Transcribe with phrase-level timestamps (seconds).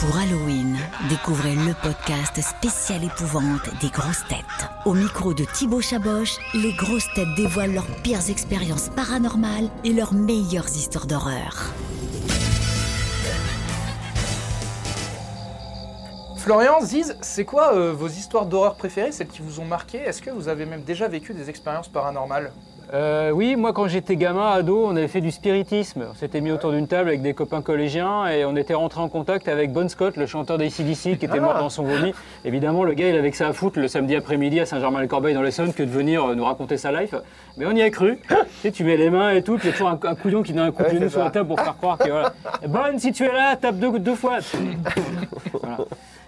[0.00, 0.76] Pour Halloween,
[1.08, 4.68] découvrez le podcast spécial épouvante des grosses têtes.
[4.84, 10.12] Au micro de Thibaut Chaboch, les grosses têtes dévoilent leurs pires expériences paranormales et leurs
[10.12, 11.72] meilleures histoires d'horreur.
[16.36, 20.20] Florian, Ziz, c'est quoi euh, vos histoires d'horreur préférées, celles qui vous ont marqué Est-ce
[20.20, 22.52] que vous avez même déjà vécu des expériences paranormales?
[22.94, 26.06] Euh, oui, moi quand j'étais gamin, ado, on avait fait du spiritisme.
[26.10, 29.08] On s'était mis autour d'une table avec des copains collégiens et on était rentré en
[29.08, 32.14] contact avec Bon Scott, le chanteur d'ACDC qui était mort dans son vomi.
[32.44, 35.42] Évidemment, le gars, il avait que ça à foutre le samedi après-midi à Saint-Germain-le-Corbeil dans
[35.42, 37.14] l'Essonne que de venir euh, nous raconter sa life.
[37.56, 38.18] Mais on y a cru.
[38.28, 40.14] tu sais, tu mets les mains et tout, puis il y a toujours un, un
[40.14, 42.32] couillon qui donne un coup de genou sur la table pour faire croire que voilà.
[42.68, 44.38] Bonne, si tu es là, tape deux, deux fois.
[45.52, 45.78] Voilà.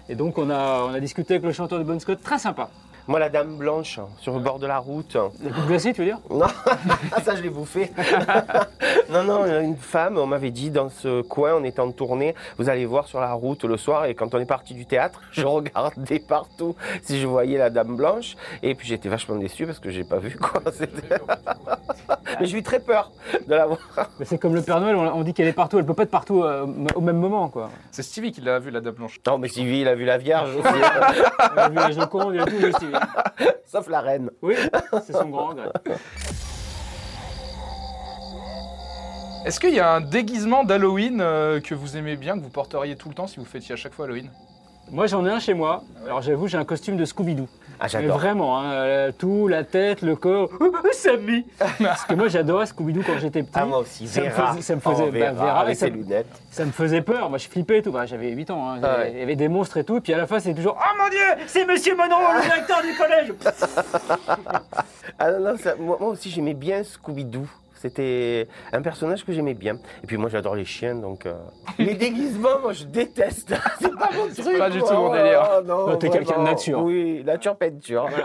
[0.09, 2.69] Et donc on a, on a discuté avec le chanteur de Bon Scott, très sympa.
[3.09, 5.17] Moi, la dame blanche, sur le bord de la route.
[5.67, 6.19] Glacés, tu veux dire?
[6.29, 6.45] Non,
[7.23, 7.91] ça je l'ai bouffé.
[9.09, 12.69] non, non, une femme, on m'avait dit dans ce coin, on était en tournée, vous
[12.69, 15.41] allez voir sur la route le soir, et quand on est parti du théâtre, je
[15.45, 19.89] regardais partout si je voyais la dame blanche, et puis j'étais vachement déçu parce que
[19.89, 20.61] j'ai pas vu quoi.
[22.39, 23.11] Mais j'ai eu très peur
[23.47, 23.79] de la voir.
[24.19, 26.11] Mais c'est comme le Père Noël, on, dit qu'elle est partout, elle peut pas être
[26.11, 26.65] partout euh,
[26.95, 27.69] au même moment quoi.
[27.91, 29.19] C'est Stevie qui l'a vu, la Dame Blanche.
[29.27, 32.41] Non, mais Sylvie, il a vu la Vierge aussi, Elle a vu la Joconde, il
[32.41, 32.93] a tout vu, Stevie.
[33.65, 34.29] sauf la reine.
[34.41, 34.55] Oui,
[35.05, 35.69] c'est son grand regret.
[39.45, 42.95] Est-ce qu'il y a un déguisement d'Halloween euh, que vous aimez bien, que vous porteriez
[42.95, 44.29] tout le temps si vous fêtiez à chaque fois Halloween?
[44.91, 47.47] Moi j'en ai un chez moi, alors j'avoue j'ai un costume de Scooby-Doo.
[47.81, 48.17] Ah, Mais j'adore.
[48.17, 50.49] vraiment, hein, tout, la tête, le corps,
[50.91, 51.45] Sammy
[51.79, 53.51] Parce que moi j'adorais Scooby-Doo quand j'étais petit.
[53.55, 54.51] Ah, moi aussi, Ça me Vera.
[54.51, 56.27] faisait- ça me faisait- Oh, bah, Vera, Vera, avec ça ses me- lunettes.
[56.51, 58.79] Ça me faisait peur, moi je flippais et tout, Bah, j'avais 8 ans, hein.
[58.83, 59.11] Ah ouais.
[59.13, 60.97] il y avait des monstres et tout, et puis à la fin c'est toujours «Oh
[61.01, 63.33] mon dieu, c'est Monsieur Monroe, le directeur du collège!»
[65.19, 67.45] Ah non, non, ça- moi, moi aussi j'aimais bien Scooby-Doo.
[67.81, 69.75] C'était un personnage que j'aimais bien.
[70.03, 71.25] Et puis moi j'adore les chiens, donc...
[71.25, 71.33] euh,
[71.79, 73.53] Les déguisements, moi je déteste.
[73.79, 74.57] C'est pas mon truc.
[74.57, 74.89] pas du moi.
[74.89, 75.49] tout mon délire.
[75.49, 76.43] Oh, non, t'es quelqu'un de vraiment.
[76.43, 76.83] nature.
[76.83, 78.09] Oui, nature peinture.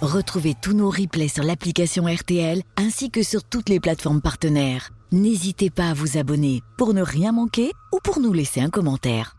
[0.00, 4.90] Retrouvez tous nos replays sur l'application RTL ainsi que sur toutes les plateformes partenaires.
[5.12, 9.36] N'hésitez pas à vous abonner pour ne rien manquer ou pour nous laisser un commentaire.